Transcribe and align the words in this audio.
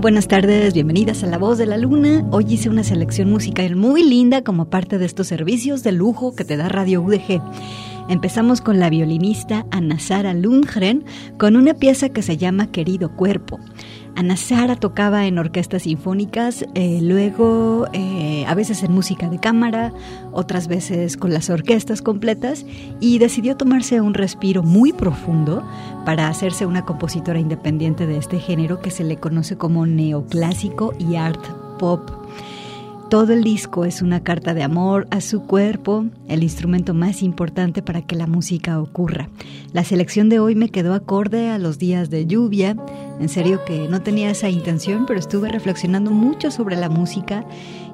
Buenas 0.00 0.28
tardes, 0.28 0.72
bienvenidas 0.72 1.22
a 1.22 1.26
La 1.26 1.36
Voz 1.36 1.58
de 1.58 1.66
la 1.66 1.76
Luna. 1.76 2.26
Hoy 2.30 2.46
hice 2.48 2.70
una 2.70 2.84
selección 2.84 3.28
musical 3.30 3.76
muy 3.76 4.02
linda 4.02 4.42
como 4.42 4.70
parte 4.70 4.96
de 4.96 5.04
estos 5.04 5.26
servicios 5.26 5.82
de 5.82 5.92
lujo 5.92 6.34
que 6.34 6.44
te 6.44 6.56
da 6.56 6.70
Radio 6.70 7.02
UDG. 7.02 7.42
Empezamos 8.08 8.62
con 8.62 8.80
la 8.80 8.88
violinista 8.88 9.66
Ana 9.70 9.98
Sara 9.98 10.32
Lundgren 10.32 11.04
con 11.38 11.54
una 11.54 11.74
pieza 11.74 12.08
que 12.08 12.22
se 12.22 12.38
llama 12.38 12.72
Querido 12.72 13.14
Cuerpo. 13.14 13.60
Ana 14.16 14.36
Sara 14.36 14.76
tocaba 14.76 15.26
en 15.26 15.38
orquestas 15.38 15.82
sinfónicas, 15.82 16.64
eh, 16.74 17.00
luego 17.02 17.86
eh, 17.92 18.44
a 18.46 18.54
veces 18.54 18.82
en 18.82 18.92
música 18.92 19.28
de 19.28 19.38
cámara, 19.38 19.92
otras 20.32 20.68
veces 20.68 21.16
con 21.16 21.32
las 21.32 21.50
orquestas 21.50 22.02
completas 22.02 22.66
y 23.00 23.18
decidió 23.18 23.56
tomarse 23.56 24.00
un 24.00 24.14
respiro 24.14 24.62
muy 24.62 24.92
profundo 24.92 25.62
para 26.04 26.28
hacerse 26.28 26.66
una 26.66 26.84
compositora 26.84 27.38
independiente 27.38 28.06
de 28.06 28.18
este 28.18 28.38
género 28.38 28.80
que 28.80 28.90
se 28.90 29.04
le 29.04 29.16
conoce 29.16 29.56
como 29.56 29.86
neoclásico 29.86 30.94
y 30.98 31.16
art 31.16 31.44
pop. 31.78 32.10
Todo 33.10 33.32
el 33.32 33.42
disco 33.42 33.84
es 33.84 34.02
una 34.02 34.22
carta 34.22 34.54
de 34.54 34.62
amor 34.62 35.08
a 35.10 35.20
su 35.20 35.42
cuerpo, 35.42 36.04
el 36.28 36.44
instrumento 36.44 36.94
más 36.94 37.24
importante 37.24 37.82
para 37.82 38.02
que 38.02 38.14
la 38.14 38.28
música 38.28 38.80
ocurra. 38.80 39.28
La 39.72 39.82
selección 39.82 40.28
de 40.28 40.38
hoy 40.38 40.54
me 40.54 40.68
quedó 40.68 40.94
acorde 40.94 41.50
a 41.50 41.58
los 41.58 41.78
días 41.78 42.08
de 42.08 42.26
lluvia. 42.26 42.76
En 43.20 43.28
serio 43.28 43.60
que 43.66 43.86
no 43.86 44.00
tenía 44.00 44.30
esa 44.30 44.48
intención, 44.48 45.04
pero 45.04 45.20
estuve 45.20 45.50
reflexionando 45.50 46.10
mucho 46.10 46.50
sobre 46.50 46.76
la 46.76 46.88
música 46.88 47.44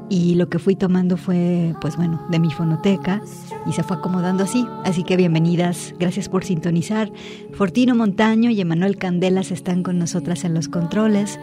y 0.08 0.36
lo 0.36 0.48
que 0.48 0.60
fui 0.60 0.76
tomando 0.76 1.16
fue, 1.16 1.74
pues 1.80 1.96
bueno, 1.96 2.24
de 2.30 2.38
mi 2.38 2.52
fonoteca 2.52 3.20
y 3.66 3.72
se 3.72 3.82
fue 3.82 3.96
acomodando 3.96 4.44
así. 4.44 4.64
Así 4.84 5.02
que 5.02 5.16
bienvenidas, 5.16 5.96
gracias 5.98 6.28
por 6.28 6.44
sintonizar. 6.44 7.10
Fortino 7.54 7.96
Montaño 7.96 8.50
y 8.50 8.60
Emanuel 8.60 8.98
Candelas 8.98 9.50
están 9.50 9.82
con 9.82 9.98
nosotras 9.98 10.44
en 10.44 10.54
los 10.54 10.68
controles 10.68 11.40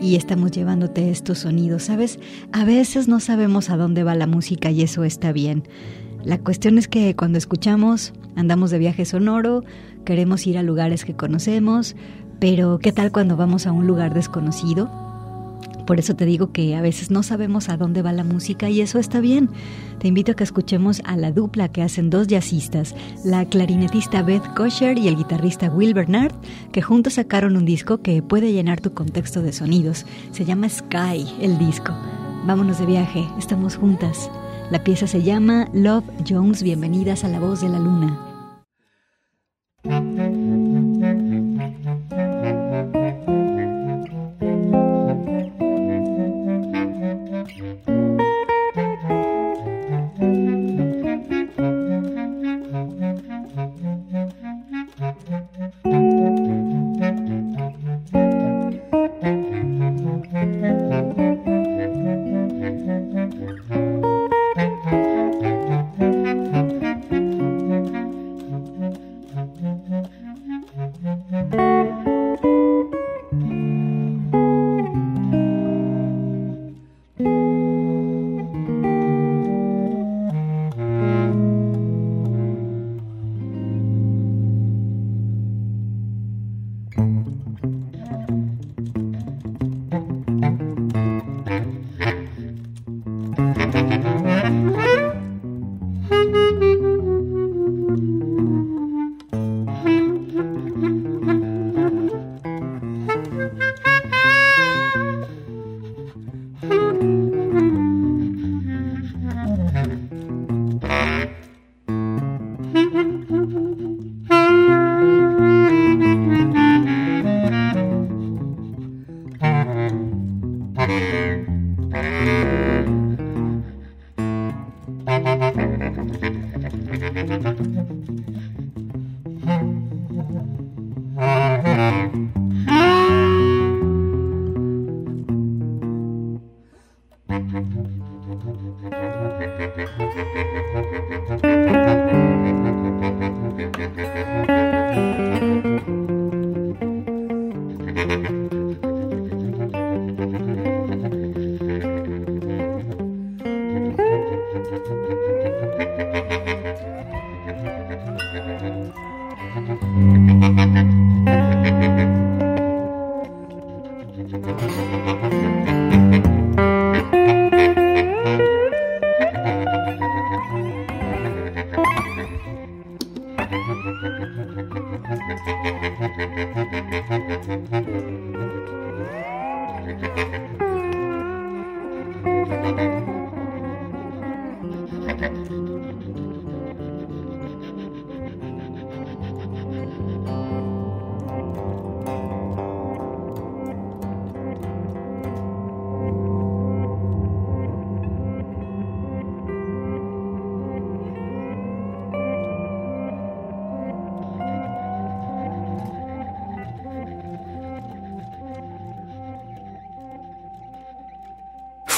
y 0.00 0.16
estamos 0.16 0.52
llevándote 0.52 1.10
estos 1.10 1.40
sonidos. 1.40 1.82
¿Sabes? 1.82 2.18
A 2.52 2.64
veces 2.64 3.06
no 3.06 3.20
sabemos 3.20 3.68
a 3.68 3.76
dónde 3.76 4.02
va 4.02 4.14
la 4.14 4.26
música 4.26 4.70
y 4.70 4.80
eso 4.80 5.04
está 5.04 5.32
bien. 5.32 5.64
La 6.24 6.38
cuestión 6.38 6.78
es 6.78 6.88
que 6.88 7.14
cuando 7.14 7.36
escuchamos, 7.36 8.14
andamos 8.34 8.70
de 8.70 8.78
viaje 8.78 9.04
sonoro, 9.04 9.62
queremos 10.04 10.46
ir 10.46 10.56
a 10.56 10.62
lugares 10.62 11.04
que 11.04 11.14
conocemos, 11.14 11.94
pero 12.38 12.78
¿qué 12.78 12.92
tal 12.92 13.12
cuando 13.12 13.36
vamos 13.36 13.66
a 13.66 13.72
un 13.72 13.86
lugar 13.86 14.14
desconocido? 14.14 14.90
Por 15.86 16.00
eso 16.00 16.16
te 16.16 16.26
digo 16.26 16.50
que 16.50 16.74
a 16.74 16.82
veces 16.82 17.12
no 17.12 17.22
sabemos 17.22 17.68
a 17.68 17.76
dónde 17.76 18.02
va 18.02 18.12
la 18.12 18.24
música 18.24 18.68
y 18.68 18.80
eso 18.80 18.98
está 18.98 19.20
bien. 19.20 19.48
Te 20.00 20.08
invito 20.08 20.32
a 20.32 20.34
que 20.34 20.42
escuchemos 20.42 21.00
a 21.04 21.16
la 21.16 21.30
dupla 21.30 21.68
que 21.68 21.82
hacen 21.82 22.10
dos 22.10 22.26
jazzistas, 22.26 22.94
la 23.24 23.44
clarinetista 23.44 24.22
Beth 24.22 24.54
Kosher 24.54 24.98
y 24.98 25.06
el 25.06 25.16
guitarrista 25.16 25.70
Will 25.70 25.94
Bernard, 25.94 26.32
que 26.72 26.82
juntos 26.82 27.14
sacaron 27.14 27.56
un 27.56 27.64
disco 27.64 28.02
que 28.02 28.20
puede 28.20 28.52
llenar 28.52 28.80
tu 28.80 28.92
contexto 28.92 29.42
de 29.42 29.52
sonidos. 29.52 30.06
Se 30.32 30.44
llama 30.44 30.68
Sky, 30.68 31.24
el 31.40 31.56
disco. 31.58 31.94
Vámonos 32.44 32.80
de 32.80 32.86
viaje, 32.86 33.24
estamos 33.38 33.76
juntas. 33.76 34.28
La 34.70 34.82
pieza 34.82 35.06
se 35.06 35.22
llama 35.22 35.68
Love 35.72 36.04
Jones, 36.28 36.64
bienvenidas 36.64 37.22
a 37.22 37.28
la 37.28 37.38
voz 37.38 37.60
de 37.60 37.68
la 37.68 37.78
luna. 37.78 38.18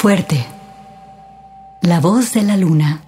Fuerte. 0.01 0.45
La 1.81 1.99
voz 1.99 2.31
de 2.31 2.41
la 2.41 2.55
luna. 2.55 3.01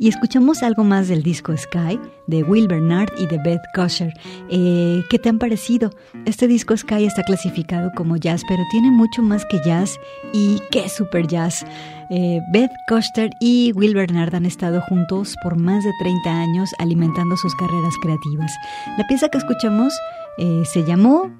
Y 0.00 0.08
escuchamos 0.08 0.62
algo 0.62 0.82
más 0.82 1.08
del 1.08 1.22
disco 1.22 1.54
Sky 1.54 2.00
de 2.26 2.42
Will 2.42 2.68
Bernard 2.68 3.12
y 3.18 3.26
de 3.26 3.36
Beth 3.36 3.60
Kosher. 3.74 4.14
Eh, 4.48 5.02
¿Qué 5.10 5.18
te 5.18 5.28
han 5.28 5.38
parecido? 5.38 5.90
Este 6.24 6.48
disco 6.48 6.74
Sky 6.74 7.04
está 7.04 7.22
clasificado 7.22 7.90
como 7.94 8.16
jazz, 8.16 8.40
pero 8.48 8.62
tiene 8.70 8.90
mucho 8.90 9.20
más 9.20 9.44
que 9.44 9.60
jazz 9.62 10.00
y 10.32 10.58
qué 10.70 10.88
super 10.88 11.26
jazz. 11.26 11.66
Eh, 12.08 12.40
Beth 12.50 12.72
Koster 12.88 13.28
y 13.40 13.72
Will 13.74 13.94
Bernard 13.94 14.34
han 14.34 14.46
estado 14.46 14.80
juntos 14.80 15.36
por 15.42 15.56
más 15.56 15.84
de 15.84 15.92
30 16.00 16.30
años 16.30 16.70
alimentando 16.78 17.36
sus 17.36 17.54
carreras 17.56 17.94
creativas. 18.00 18.50
La 18.96 19.06
pieza 19.06 19.28
que 19.28 19.36
escuchamos 19.36 19.92
eh, 20.38 20.62
se 20.64 20.82
llamó 20.82 21.30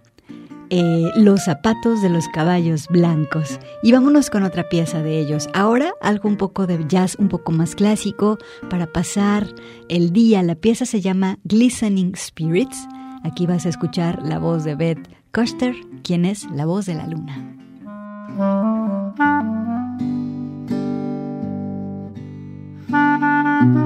eh, 0.70 1.10
los 1.16 1.44
zapatos 1.44 2.00
de 2.00 2.08
los 2.08 2.28
caballos 2.28 2.86
blancos. 2.88 3.58
Y 3.82 3.92
vámonos 3.92 4.30
con 4.30 4.44
otra 4.44 4.68
pieza 4.68 5.02
de 5.02 5.18
ellos. 5.18 5.48
Ahora 5.52 5.92
algo 6.00 6.28
un 6.28 6.36
poco 6.36 6.66
de 6.66 6.84
jazz, 6.86 7.16
un 7.18 7.28
poco 7.28 7.52
más 7.52 7.74
clásico, 7.74 8.38
para 8.68 8.86
pasar 8.86 9.48
el 9.88 10.12
día. 10.12 10.42
La 10.42 10.54
pieza 10.54 10.86
se 10.86 11.00
llama 11.00 11.38
Glistening 11.44 12.14
Spirits. 12.16 12.86
Aquí 13.24 13.46
vas 13.46 13.66
a 13.66 13.68
escuchar 13.68 14.22
la 14.22 14.38
voz 14.38 14.64
de 14.64 14.76
Beth 14.76 15.08
Koster, 15.32 15.74
quien 16.02 16.24
es 16.24 16.48
la 16.52 16.66
voz 16.66 16.86
de 16.86 16.94
la 16.94 17.06
luna. 17.06 17.56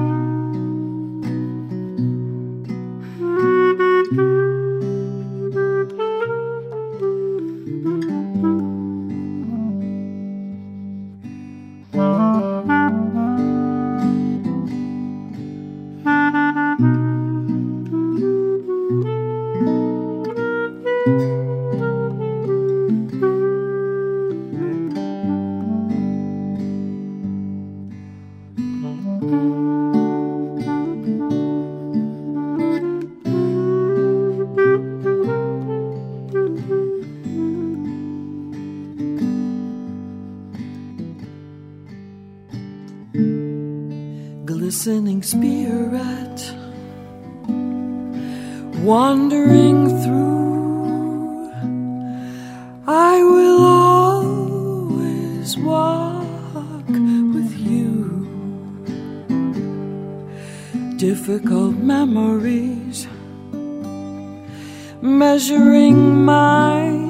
Difficult 61.05 61.75
memories 61.77 63.05
measuring 65.03 66.25
mind. 66.25 67.04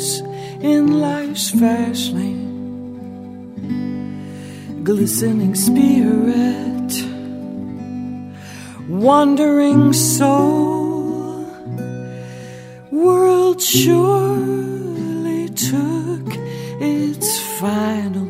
in 0.00 1.00
life's 1.00 1.50
fast 1.50 2.12
lane. 2.12 2.48
Glistening 4.82 5.54
spirit, 5.54 6.92
wandering 8.88 9.92
soul, 9.92 11.44
world 12.90 13.60
surely 13.60 15.48
took 15.50 16.28
its 16.80 17.38
final. 17.60 18.29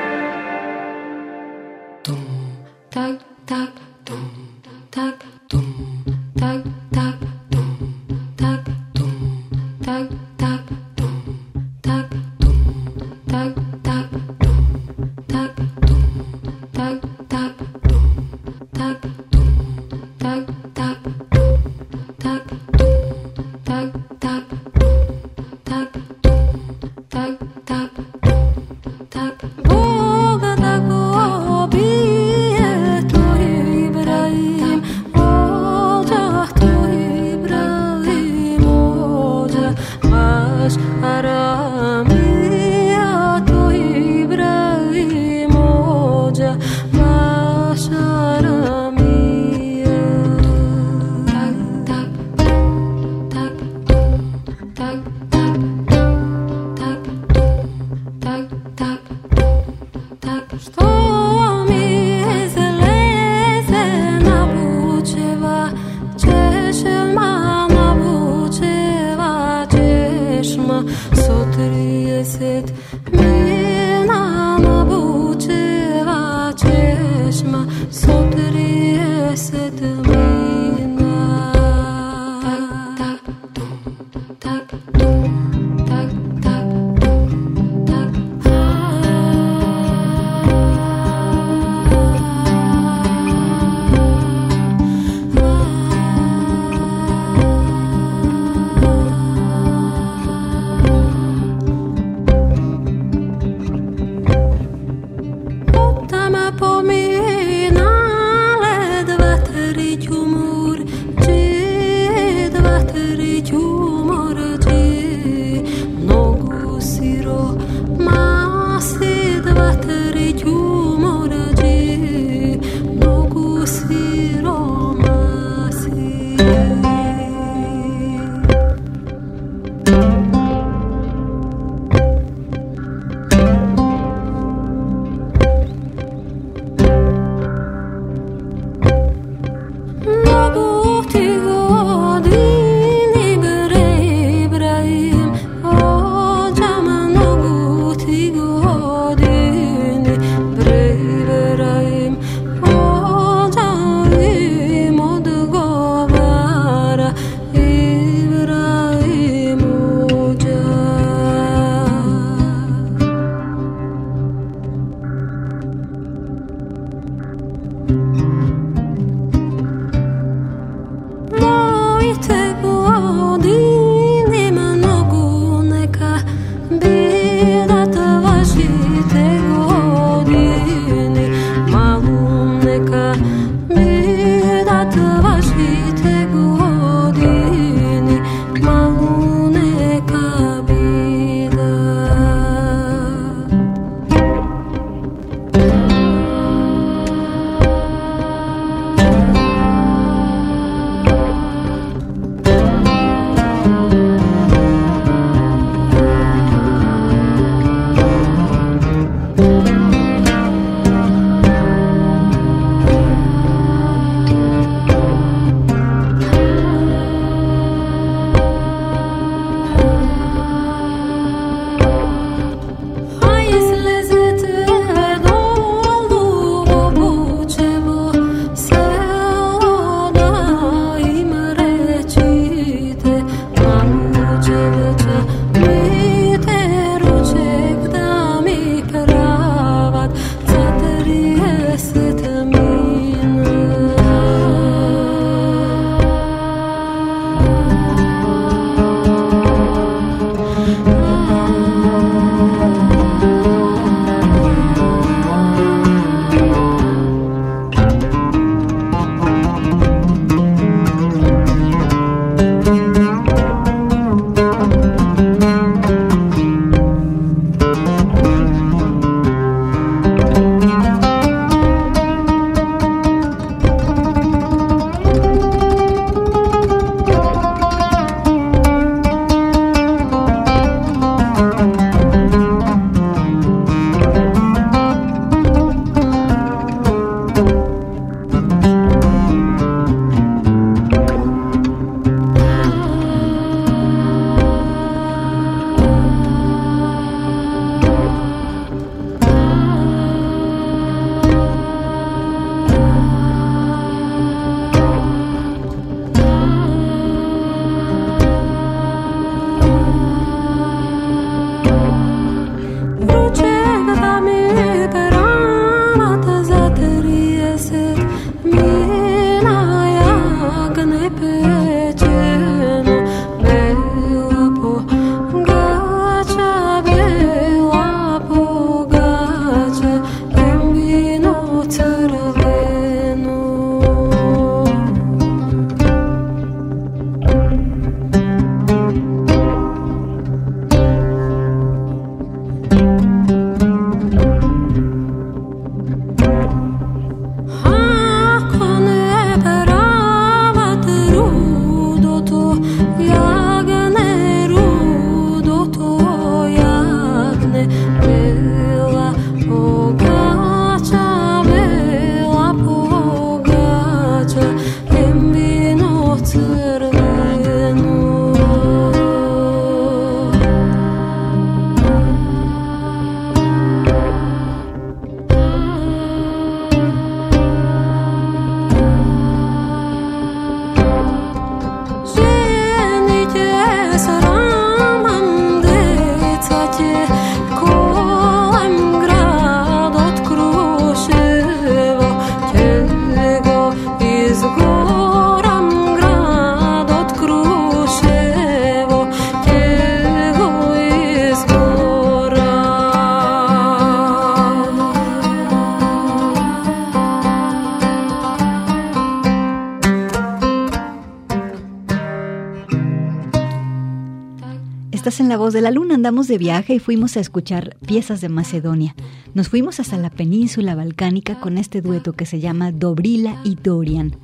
De 415.51 415.59
la 415.59 415.71
Luna, 415.71 415.95
andamos 415.95 416.29
de 416.29 416.37
viaje 416.37 416.75
y 416.75 416.79
fuimos 416.79 417.17
a 417.17 417.19
escuchar 417.19 417.75
piezas 417.85 418.21
de 418.21 418.29
Macedonia. 418.29 418.95
Nos 419.33 419.49
fuimos 419.49 419.81
hasta 419.81 419.97
la 419.97 420.09
península 420.09 420.75
balcánica 420.75 421.41
con 421.41 421.57
este 421.57 421.81
dueto 421.81 422.13
que 422.13 422.25
se 422.25 422.39
llama 422.39 422.71
Dobrila 422.71 423.41
y 423.43 423.55
Dorian. 423.55 424.15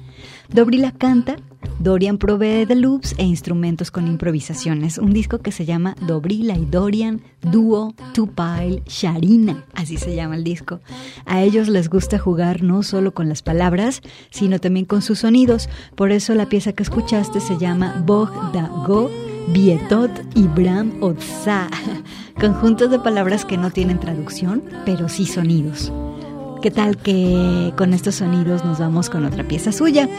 Dobrila 0.49 0.93
canta, 0.93 1.35
Dorian 1.79 2.17
provee 2.17 2.65
de 2.65 2.75
loops 2.75 3.13
e 3.17 3.25
instrumentos 3.25 3.91
con 3.91 4.07
improvisaciones. 4.07 4.97
Un 4.99 5.11
disco 5.11 5.39
que 5.39 5.51
se 5.51 5.65
llama 5.65 5.95
Dobrila 6.07 6.55
y 6.55 6.65
Dorian 6.65 7.21
Duo 7.41 7.93
Tupile 8.13 8.83
Sharina, 8.85 9.65
así 9.73 9.97
se 9.97 10.15
llama 10.15 10.35
el 10.35 10.45
disco. 10.45 10.79
A 11.25 11.43
ellos 11.43 11.67
les 11.67 11.89
gusta 11.89 12.19
jugar 12.19 12.63
no 12.63 12.83
solo 12.83 13.13
con 13.13 13.27
las 13.27 13.41
palabras, 13.41 14.01
sino 14.29 14.59
también 14.59 14.85
con 14.85 15.01
sus 15.01 15.19
sonidos. 15.19 15.67
Por 15.95 16.13
eso 16.13 16.35
la 16.35 16.47
pieza 16.47 16.71
que 16.71 16.83
escuchaste 16.83 17.41
se 17.41 17.57
llama 17.57 18.01
Bog 18.05 18.31
da 18.53 18.67
Go 18.87 19.26
Bietot 19.47 20.11
y 20.35 20.43
Bram 20.43 21.01
Otsa, 21.01 21.69
conjuntos 22.39 22.91
de 22.91 22.99
palabras 22.99 23.45
que 23.45 23.57
no 23.57 23.71
tienen 23.71 23.99
traducción, 23.99 24.61
pero 24.85 25.07
sí 25.07 25.25
sonidos. 25.25 25.91
¿Qué 26.61 26.69
tal 26.69 26.97
que 26.97 27.73
con 27.77 27.93
estos 27.93 28.15
sonidos 28.15 28.65
nos 28.65 28.79
vamos 28.79 29.09
con 29.09 29.25
otra 29.25 29.47
pieza 29.47 29.71
suya? 29.71 30.09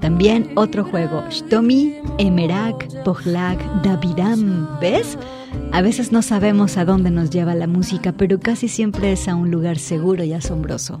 También 0.00 0.52
otro 0.54 0.84
juego, 0.84 1.22
Shtomi, 1.28 1.96
Emerak, 2.16 3.02
Pohlak, 3.04 3.60
Davidam. 3.82 4.66
¿Ves? 4.80 5.18
A 5.72 5.82
veces 5.82 6.10
no 6.10 6.22
sabemos 6.22 6.78
a 6.78 6.86
dónde 6.86 7.10
nos 7.10 7.28
lleva 7.28 7.54
la 7.54 7.66
música, 7.66 8.12
pero 8.12 8.40
casi 8.40 8.68
siempre 8.68 9.12
es 9.12 9.28
a 9.28 9.34
un 9.34 9.50
lugar 9.50 9.78
seguro 9.78 10.24
y 10.24 10.32
asombroso. 10.32 11.00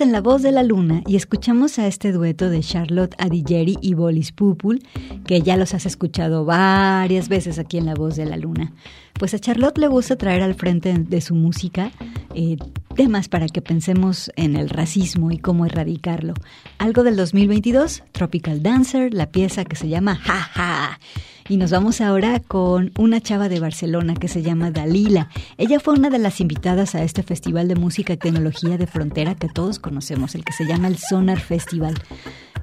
En 0.00 0.12
La 0.12 0.20
Voz 0.20 0.42
de 0.42 0.50
la 0.50 0.62
Luna 0.62 1.02
y 1.06 1.16
escuchamos 1.16 1.78
a 1.78 1.86
este 1.86 2.10
dueto 2.10 2.48
de 2.48 2.60
Charlotte 2.60 3.14
Adigeri 3.18 3.76
y 3.80 3.94
Bolis 3.94 4.32
Pupul, 4.32 4.82
que 5.26 5.42
ya 5.42 5.56
los 5.56 5.74
has 5.74 5.86
escuchado 5.86 6.44
varias 6.44 7.28
veces 7.28 7.58
aquí 7.58 7.78
en 7.78 7.86
La 7.86 7.94
Voz 7.94 8.16
de 8.16 8.24
la 8.24 8.36
Luna. 8.36 8.72
Pues 9.18 9.34
a 9.34 9.38
Charlotte 9.38 9.78
le 9.78 9.88
gusta 9.88 10.16
traer 10.16 10.42
al 10.42 10.54
frente 10.54 10.94
de 10.98 11.20
su 11.20 11.34
música 11.34 11.92
eh, 12.34 12.56
temas 12.94 13.28
para 13.28 13.48
que 13.48 13.60
pensemos 13.60 14.30
en 14.36 14.56
el 14.56 14.70
racismo 14.70 15.30
y 15.30 15.38
cómo 15.38 15.66
erradicarlo. 15.66 16.34
Algo 16.78 17.02
del 17.02 17.16
2022, 17.16 18.04
Tropical 18.12 18.62
Dancer, 18.62 19.12
la 19.12 19.30
pieza 19.30 19.64
que 19.64 19.76
se 19.76 19.88
llama 19.88 20.16
Ja 20.16 20.40
Ja. 20.40 21.00
Y 21.48 21.58
nos 21.58 21.70
vamos 21.70 22.00
ahora 22.00 22.40
con 22.40 22.92
una 22.96 23.20
chava 23.20 23.50
de 23.50 23.60
Barcelona 23.60 24.14
que 24.14 24.28
se 24.28 24.42
llama 24.42 24.70
Dalila. 24.70 25.28
Ella 25.58 25.78
fue 25.78 25.94
una 25.94 26.08
de 26.08 26.18
las 26.18 26.40
invitadas 26.40 26.94
a 26.94 27.02
este 27.02 27.22
festival 27.22 27.68
de 27.68 27.74
música 27.74 28.14
y 28.14 28.16
tecnología 28.16 28.78
de 28.78 28.86
frontera 28.86 29.34
que 29.34 29.48
todos 29.48 29.78
conocemos, 29.78 30.34
el 30.34 30.44
que 30.44 30.52
se 30.52 30.64
llama 30.64 30.88
el 30.88 30.96
Sonar 30.96 31.40
Festival. 31.40 31.94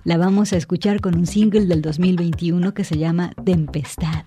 La 0.03 0.17
vamos 0.17 0.51
a 0.53 0.57
escuchar 0.57 0.99
con 0.99 1.15
un 1.15 1.27
single 1.27 1.67
del 1.67 1.84
2021 1.84 2.73
que 2.73 2.84
se 2.84 2.97
llama 2.97 3.34
Tempestad. 3.45 4.23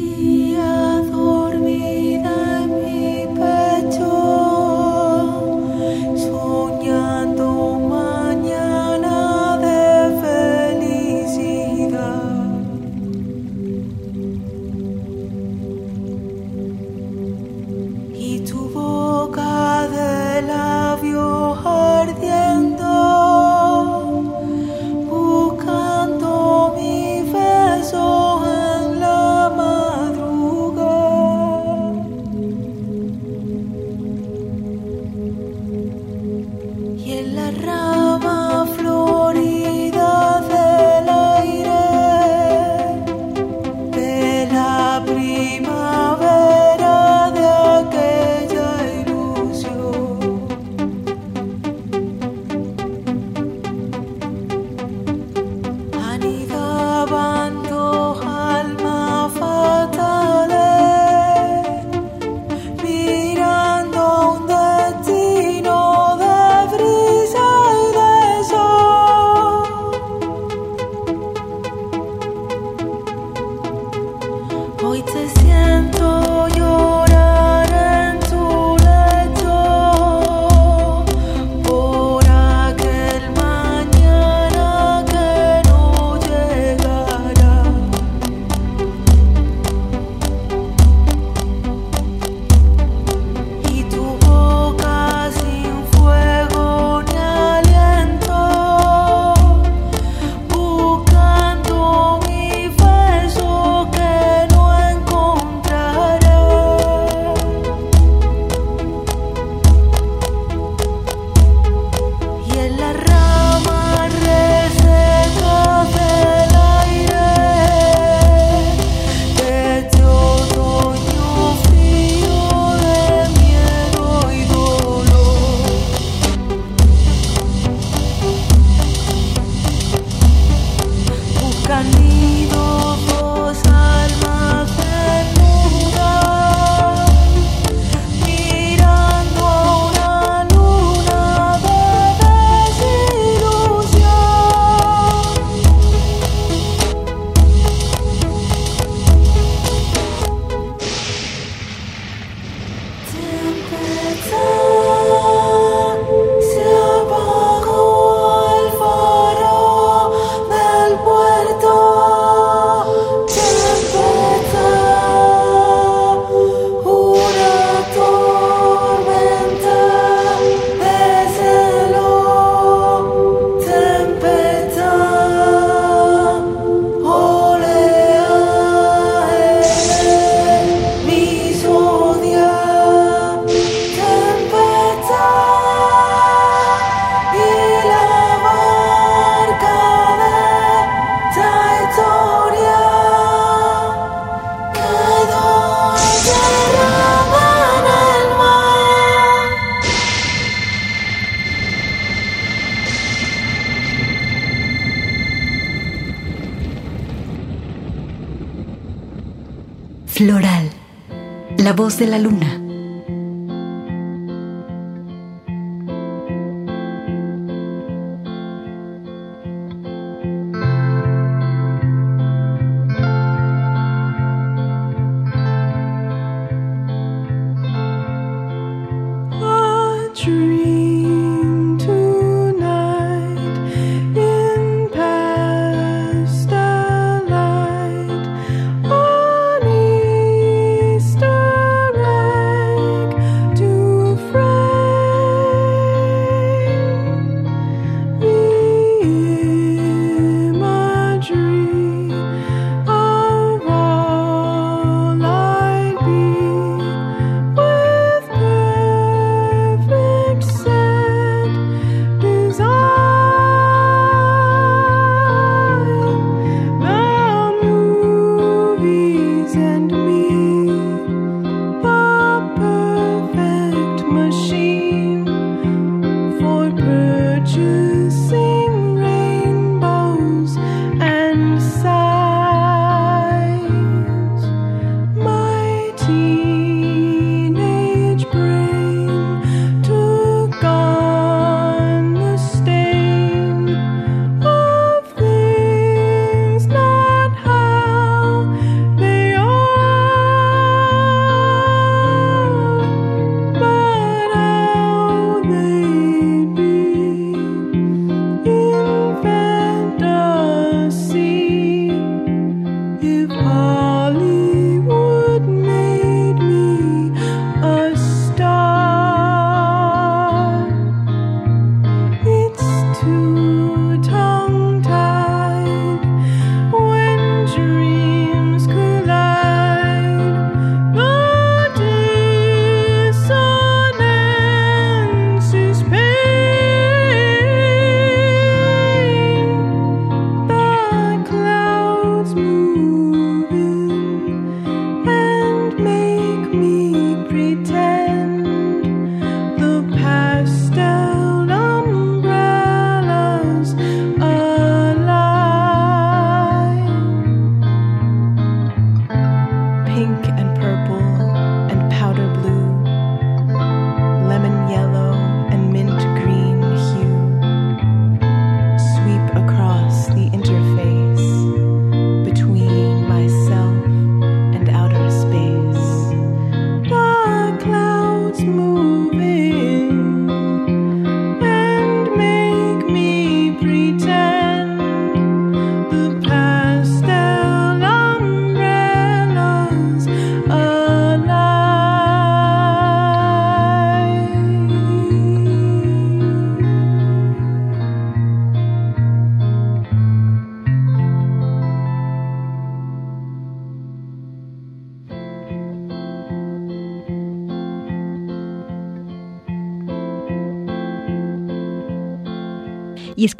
Yeah. 0.00 0.89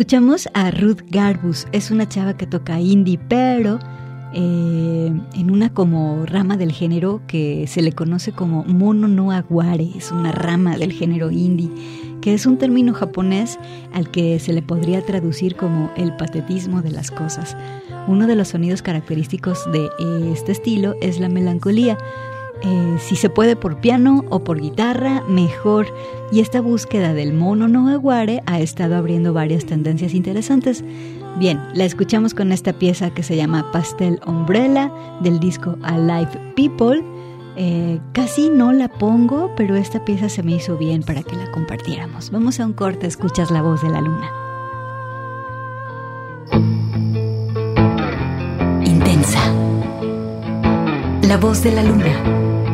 Escuchamos 0.01 0.49
a 0.55 0.71
Ruth 0.71 1.03
Garbus. 1.11 1.67
Es 1.73 1.91
una 1.91 2.09
chava 2.09 2.35
que 2.35 2.47
toca 2.47 2.81
indie, 2.81 3.21
pero 3.29 3.79
eh, 4.33 5.13
en 5.35 5.51
una 5.51 5.75
como 5.75 6.25
rama 6.25 6.57
del 6.57 6.73
género 6.73 7.21
que 7.27 7.67
se 7.67 7.83
le 7.83 7.93
conoce 7.93 8.33
como 8.33 8.65
mono 8.65 9.09
no 9.09 9.31
aguare. 9.31 9.91
Es 9.95 10.11
una 10.11 10.33
rama 10.33 10.79
del 10.79 10.93
género 10.93 11.31
indie, 11.31 11.71
que 12.23 12.33
es 12.33 12.47
un 12.47 12.57
término 12.57 12.95
japonés 12.95 13.59
al 13.93 14.11
que 14.11 14.39
se 14.39 14.55
le 14.55 14.63
podría 14.63 15.05
traducir 15.05 15.55
como 15.55 15.93
el 15.99 16.17
patetismo 16.17 16.81
de 16.81 16.93
las 16.93 17.11
cosas. 17.11 17.55
Uno 18.09 18.27
de 18.27 18.37
los 18.37 18.49
sonidos 18.49 18.81
característicos 18.81 19.71
de 19.71 19.91
este 20.33 20.53
estilo 20.53 20.95
es 21.03 21.21
la 21.21 21.29
melancolía 21.29 21.99
eh, 22.63 22.97
si 22.99 23.17
se 23.17 23.31
puede 23.31 23.57
por 23.57 23.81
piano 23.81 24.25
o 24.29 24.45
por 24.45 24.61
guitarra, 24.61 25.23
mejor. 25.29 25.87
Y 26.33 26.41
esta 26.41 26.61
búsqueda 26.61 27.13
del 27.13 27.33
mono 27.33 27.67
no 27.67 27.89
aguare 27.89 28.43
ha 28.47 28.61
estado 28.61 28.97
abriendo 28.97 29.33
varias 29.33 29.67
tendencias 29.67 30.15
interesantes. 30.15 30.85
Bien, 31.39 31.61
la 31.75 31.85
escuchamos 31.85 32.35
con 32.35 32.53
esta 32.53 32.73
pieza 32.73 33.11
que 33.11 33.23
se 33.23 33.37
llama 33.37 33.71
Pastel 33.73 34.21
Umbrella 34.27 34.93
del 35.23 35.41
disco 35.41 35.77
Alive 35.83 36.31
People. 36.55 37.03
Eh, 37.57 38.01
casi 38.13 38.49
no 38.49 38.73
la 38.73 38.89
pongo, 38.89 39.53
pero 39.57 39.75
esta 39.75 40.05
pieza 40.05 40.29
se 40.29 40.43
me 40.43 40.53
hizo 40.53 40.77
bien 40.77 41.03
para 41.03 41.23
que 41.23 41.35
la 41.35 41.51
compartiéramos. 41.51 42.31
Vamos 42.31 42.61
a 42.61 42.67
un 42.67 42.75
corte, 42.75 43.07
escuchas 43.07 43.51
la 43.51 43.63
voz 43.63 43.83
de 43.83 43.91
la 43.91 44.01
luna. 44.01 44.31
Intensa. 48.85 49.41
La 51.23 51.37
voz 51.39 51.63
de 51.63 51.73
la 51.73 51.83
luna. 51.83 52.70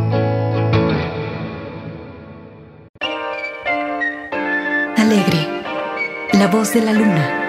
La 6.32 6.48
voz 6.48 6.74
de 6.74 6.80
la 6.80 6.92
luna. 6.92 7.45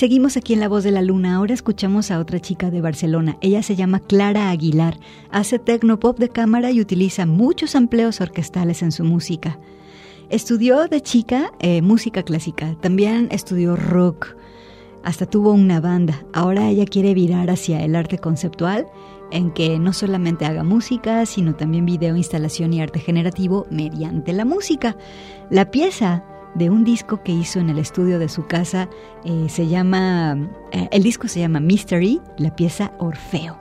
Seguimos 0.00 0.38
aquí 0.38 0.54
en 0.54 0.60
La 0.60 0.68
Voz 0.68 0.82
de 0.82 0.92
la 0.92 1.02
Luna. 1.02 1.34
Ahora 1.34 1.52
escuchamos 1.52 2.10
a 2.10 2.20
otra 2.20 2.40
chica 2.40 2.70
de 2.70 2.80
Barcelona. 2.80 3.36
Ella 3.42 3.62
se 3.62 3.76
llama 3.76 4.00
Clara 4.00 4.48
Aguilar. 4.48 4.98
Hace 5.30 5.58
tecnopop 5.58 6.18
de 6.18 6.30
cámara 6.30 6.70
y 6.70 6.80
utiliza 6.80 7.26
muchos 7.26 7.74
empleos 7.74 8.22
orquestales 8.22 8.82
en 8.82 8.92
su 8.92 9.04
música. 9.04 9.58
Estudió 10.30 10.88
de 10.88 11.02
chica 11.02 11.52
eh, 11.58 11.82
música 11.82 12.22
clásica. 12.22 12.76
También 12.80 13.28
estudió 13.30 13.76
rock. 13.76 14.36
Hasta 15.04 15.26
tuvo 15.26 15.52
una 15.52 15.82
banda. 15.82 16.24
Ahora 16.32 16.70
ella 16.70 16.86
quiere 16.86 17.12
virar 17.12 17.50
hacia 17.50 17.84
el 17.84 17.94
arte 17.94 18.16
conceptual, 18.16 18.86
en 19.30 19.50
que 19.50 19.78
no 19.78 19.92
solamente 19.92 20.46
haga 20.46 20.64
música, 20.64 21.26
sino 21.26 21.56
también 21.56 21.84
video, 21.84 22.16
instalación 22.16 22.72
y 22.72 22.80
arte 22.80 23.00
generativo 23.00 23.66
mediante 23.70 24.32
la 24.32 24.46
música. 24.46 24.96
La 25.50 25.70
pieza 25.70 26.24
de 26.54 26.70
un 26.70 26.84
disco 26.84 27.22
que 27.22 27.32
hizo 27.32 27.60
en 27.60 27.70
el 27.70 27.78
estudio 27.78 28.18
de 28.18 28.28
su 28.28 28.46
casa. 28.46 28.88
Eh, 29.24 29.46
se 29.48 29.68
llama, 29.68 30.36
eh, 30.72 30.88
el 30.90 31.02
disco 31.02 31.28
se 31.28 31.40
llama 31.40 31.60
Mystery, 31.60 32.20
la 32.38 32.54
pieza 32.54 32.92
Orfeo. 32.98 33.58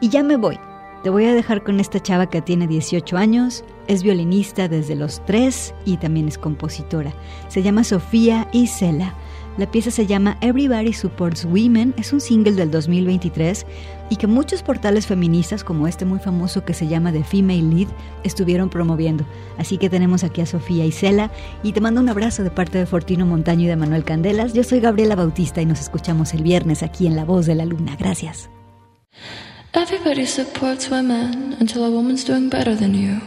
Y 0.00 0.08
ya 0.08 0.22
me 0.22 0.36
voy. 0.36 0.58
Te 1.02 1.10
voy 1.10 1.26
a 1.26 1.34
dejar 1.34 1.62
con 1.62 1.78
esta 1.78 2.00
chava 2.00 2.28
que 2.28 2.42
tiene 2.42 2.66
18 2.66 3.16
años, 3.16 3.64
es 3.86 4.02
violinista 4.02 4.66
desde 4.66 4.96
los 4.96 5.24
3 5.24 5.74
y 5.84 5.98
también 5.98 6.26
es 6.26 6.36
compositora. 6.36 7.12
Se 7.48 7.62
llama 7.62 7.84
Sofía 7.84 8.48
Isela. 8.52 9.14
La 9.56 9.70
pieza 9.70 9.90
se 9.90 10.06
llama 10.06 10.36
Everybody 10.42 10.92
Supports 10.92 11.46
Women, 11.46 11.94
es 11.96 12.12
un 12.12 12.20
single 12.20 12.52
del 12.52 12.70
2023 12.70 13.64
y 14.10 14.16
que 14.16 14.26
muchos 14.26 14.62
portales 14.62 15.06
feministas 15.06 15.64
como 15.64 15.88
este 15.88 16.04
muy 16.04 16.18
famoso 16.18 16.64
que 16.64 16.74
se 16.74 16.86
llama 16.86 17.10
The 17.10 17.24
Female 17.24 17.62
Lead 17.62 17.88
estuvieron 18.22 18.68
promoviendo. 18.68 19.24
Así 19.56 19.78
que 19.78 19.88
tenemos 19.88 20.24
aquí 20.24 20.42
a 20.42 20.46
Sofía 20.46 20.84
Isela 20.84 21.30
y 21.62 21.72
te 21.72 21.80
mando 21.80 22.02
un 22.02 22.08
abrazo 22.10 22.42
de 22.42 22.50
parte 22.50 22.76
de 22.76 22.84
Fortino 22.84 23.24
Montaño 23.24 23.64
y 23.64 23.68
de 23.68 23.76
Manuel 23.76 24.04
Candelas. 24.04 24.52
Yo 24.52 24.62
soy 24.62 24.80
Gabriela 24.80 25.16
Bautista 25.16 25.62
y 25.62 25.66
nos 25.66 25.80
escuchamos 25.80 26.34
el 26.34 26.42
viernes 26.42 26.82
aquí 26.82 27.06
en 27.06 27.16
La 27.16 27.24
Voz 27.24 27.46
de 27.46 27.54
la 27.54 27.64
Luna. 27.64 27.96
Gracias. 27.98 28.50
Everybody 29.72 30.26
supports 30.26 30.90
women 30.90 31.56
until 31.60 31.84
a 31.84 31.88
woman's 31.88 32.24
doing 32.24 32.50
better 32.50 32.76
than 32.76 32.94
you. 32.94 33.20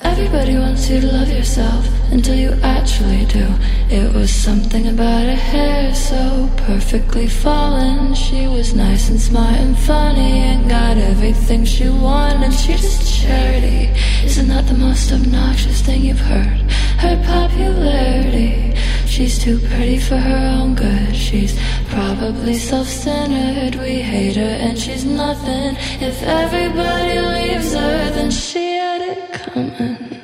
Everybody 0.00 0.56
wants 0.56 0.88
you 0.88 1.00
to 1.00 1.06
love 1.06 1.28
yourself 1.28 1.84
until 2.12 2.36
you 2.36 2.50
actually 2.62 3.24
do. 3.26 3.46
It 3.90 4.14
was 4.14 4.30
something 4.32 4.86
about 4.88 5.24
her 5.24 5.34
hair 5.34 5.92
so 5.94 6.48
perfectly 6.56 7.26
fallen. 7.26 8.14
She 8.14 8.46
was 8.46 8.74
nice 8.74 9.10
and 9.10 9.20
smart 9.20 9.56
and 9.56 9.76
funny 9.76 10.40
and 10.50 10.68
got 10.68 10.98
everything 10.98 11.64
she 11.64 11.88
wanted. 11.88 12.52
She's 12.52 12.80
just 12.80 13.22
charity. 13.22 13.90
Isn't 14.24 14.48
that 14.48 14.68
the 14.68 14.74
most 14.74 15.10
obnoxious 15.12 15.82
thing 15.82 16.02
you've 16.02 16.20
heard? 16.20 16.60
Her 16.98 17.16
popularity. 17.26 18.74
She's 19.18 19.36
too 19.36 19.58
pretty 19.58 19.98
for 19.98 20.16
her 20.16 20.60
own 20.60 20.76
good. 20.76 21.16
She's 21.16 21.58
probably 21.88 22.54
self-centered. 22.54 23.74
We 23.74 24.00
hate 24.00 24.36
her 24.36 24.42
and 24.42 24.78
she's 24.78 25.04
nothing. 25.04 25.74
If 26.00 26.22
everybody 26.22 27.18
leaves 27.18 27.74
her, 27.74 28.10
then 28.12 28.30
she 28.30 28.74
had 28.74 29.02
it 29.02 29.32
coming. 29.32 30.17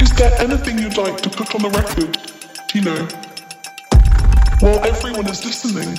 Is 0.00 0.12
there 0.14 0.32
anything 0.38 0.78
you'd 0.78 0.96
like 0.96 1.20
to 1.22 1.30
put 1.30 1.54
on 1.54 1.62
the 1.62 1.70
record? 1.70 2.16
You 2.74 2.82
know, 2.82 3.08
while 4.60 4.84
everyone 4.84 5.26
is 5.28 5.44
listening. 5.44 5.98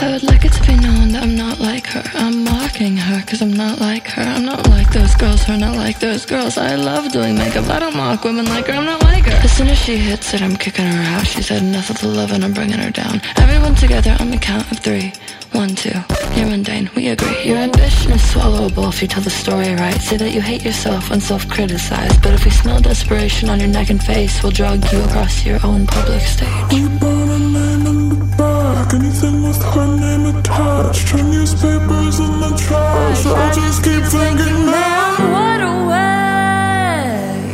I 0.00 0.12
would 0.12 0.22
like 0.22 0.44
it 0.44 0.52
to 0.52 0.62
be 0.62 0.76
known 0.76 1.08
that 1.12 1.24
I'm 1.24 1.36
not 1.36 1.58
like 1.58 1.86
her. 1.88 2.04
I'm 2.14 2.44
mocking 2.44 2.96
her 2.96 3.20
because 3.20 3.42
I'm 3.42 3.52
not 3.52 3.80
like 3.80 4.06
her. 4.06 4.22
I'm 4.22 4.44
not 4.44 4.68
like 4.68 4.92
those 4.92 5.14
girls 5.16 5.42
who 5.42 5.54
are 5.54 5.58
not 5.58 5.76
like 5.76 5.98
those 5.98 6.24
girls. 6.24 6.56
I 6.56 6.76
love 6.76 7.10
doing 7.10 7.36
makeup. 7.36 7.68
I 7.68 7.80
don't 7.80 7.96
mock 7.96 8.22
women 8.22 8.46
like 8.46 8.66
her. 8.68 8.74
I'm 8.74 8.84
not 8.84 9.02
like 9.02 9.24
her. 9.24 9.32
As 9.42 9.50
soon 9.56 9.66
as 9.68 9.78
she 9.78 9.96
hits 9.96 10.34
it, 10.34 10.40
I'm 10.42 10.56
kicking 10.56 10.84
her 10.84 11.02
out. 11.16 11.26
She's 11.26 11.48
had 11.48 11.62
enough 11.62 11.90
of 11.90 12.00
the 12.00 12.08
love 12.08 12.30
and 12.30 12.44
I'm 12.44 12.52
bringing 12.54 12.78
her 12.78 12.90
down. 12.90 13.20
Everyone 13.36 13.74
together 13.74 14.16
on 14.20 14.30
the 14.30 14.38
count 14.38 14.70
of 14.70 14.78
three. 14.78 15.12
One, 15.52 15.74
two. 15.74 15.90
You're 16.36 16.46
mundane. 16.46 16.88
We 16.94 17.08
agree. 17.08 17.42
Your 17.44 17.58
ambition 17.58 18.12
is 18.12 18.22
swallowable 18.22 18.88
if 18.88 19.02
you 19.02 19.08
tell 19.08 19.22
the 19.22 19.30
story 19.30 19.74
right. 19.74 20.00
Say 20.00 20.16
that 20.18 20.32
you 20.32 20.40
hate 20.40 20.64
yourself 20.64 21.10
and 21.10 21.20
self-criticize. 21.22 22.16
But 22.18 22.34
if 22.34 22.44
we 22.44 22.50
smell 22.50 22.80
desperation 22.80 23.48
on 23.48 23.58
your 23.58 23.68
neck 23.68 23.90
and 23.90 24.02
face, 24.02 24.40
we'll 24.42 24.52
drug 24.52 24.84
you 24.92 25.00
across 25.02 25.44
your 25.44 25.58
own 25.64 25.86
public 25.86 26.20
stage. 26.22 26.48
We 26.72 26.86
bought 26.98 27.28
a 27.28 27.38
name 27.38 27.86
in 27.86 28.08
the 28.10 28.16
back, 28.36 28.94
anything 28.94 29.42
with 29.42 29.62
her 29.62 29.86
name 29.98 30.26
attached. 30.36 31.08
Her 31.08 31.22
newspapers 31.24 32.20
in 32.20 32.40
the 32.40 32.50
trash. 32.64 33.26
I 33.26 33.52
just 33.54 33.82
keep 33.82 34.04
thinking, 34.04 34.66
man, 34.66 35.32
what 35.34 35.60
a 35.60 35.74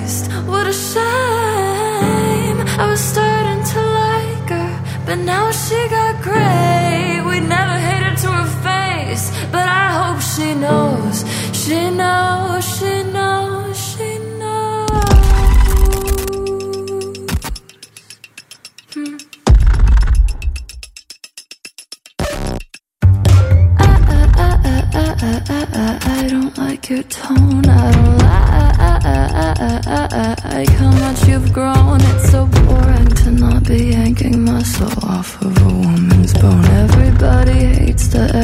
waste. 0.03 0.27
What 0.47 0.67
a 0.67 0.73
shame. 0.73 2.59
I 2.79 2.87
was 2.91 3.01
starting 3.01 3.63
to 3.73 3.81
like 3.81 4.49
her, 4.51 4.83
but 5.07 5.19
now 5.19 5.51
she 5.53 5.89
got 5.89 6.21
great. 6.23 6.84
She 10.35 10.53
knows. 10.55 11.24
She 11.53 11.91
knows, 11.91 12.64
she 12.78 13.03
knows, 13.05 13.76
she 13.91 14.18
knows. 14.41 14.91
Hmm. 18.93 19.16
I, 23.78 23.82
I, 23.85 24.51
I, 25.72 25.99
I, 26.03 26.28
don't 26.28 26.59
like 26.59 26.91
your 26.91 27.03
tone. 27.05 27.68
I 27.68 27.93
don't 27.93 28.18
like 30.51 30.68
how 30.70 30.91
much 30.91 31.28
you've 31.28 31.53
grown. 31.53 32.01
It's 32.01 32.30
so 32.30 32.47
boring 32.47 33.09
to 33.22 33.30
not 33.30 33.68
be 33.68 33.91
yanking 33.93 34.45
muscle 34.45 35.09
off 35.09 35.41
of 35.43 35.64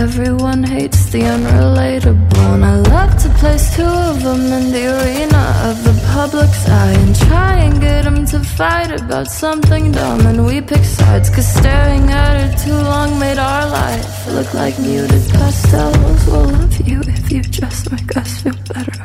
everyone 0.01 0.63
hates 0.63 1.11
the 1.13 1.21
unrelatable. 1.21 2.55
And 2.55 2.65
I 2.65 2.77
love 2.95 3.13
to 3.23 3.29
place 3.41 3.77
two 3.77 3.95
of 4.11 4.23
them 4.23 4.45
in 4.59 4.73
the 4.73 4.85
arena 4.97 5.43
of 5.69 5.77
the 5.85 5.95
public's 6.15 6.67
eye 6.69 6.93
and 7.03 7.15
try 7.29 7.55
and 7.67 7.81
get 7.81 8.05
them 8.05 8.25
to 8.33 8.41
fight 8.41 8.91
about 9.01 9.27
something 9.27 9.93
dumb. 9.93 10.21
And 10.27 10.47
we 10.47 10.61
pick 10.63 10.85
sides, 10.85 11.29
cause 11.29 11.49
staring 11.61 12.05
at 12.11 12.35
her 12.41 12.51
too 12.65 12.79
long 12.93 13.19
made 13.19 13.39
our 13.39 13.67
life 13.69 14.27
look 14.29 14.53
like 14.55 14.79
muted 14.79 15.25
pastels. 15.33 16.27
We'll 16.27 16.49
love 16.49 16.89
you 16.89 17.01
if 17.01 17.31
you 17.31 17.43
just 17.43 17.93
make 17.93 18.17
us 18.17 18.41
feel 18.41 18.57
better 18.73 19.00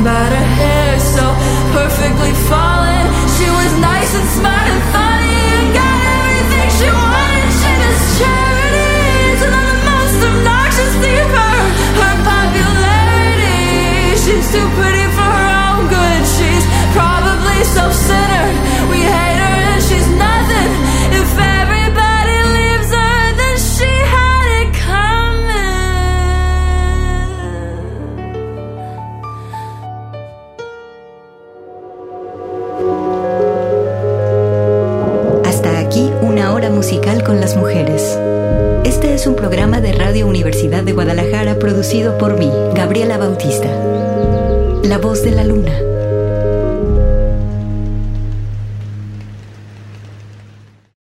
about 0.00 0.39